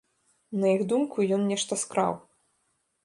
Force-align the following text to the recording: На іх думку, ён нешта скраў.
На 0.61 0.71
іх 0.77 0.81
думку, 0.95 1.27
ён 1.37 1.41
нешта 1.53 1.81
скраў. 1.83 2.13